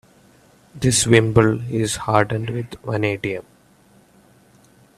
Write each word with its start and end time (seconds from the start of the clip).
This 0.73 1.05
wimble 1.05 1.61
is 1.71 1.95
hardened 1.97 2.49
with 2.49 2.73
vanadium. 2.83 3.45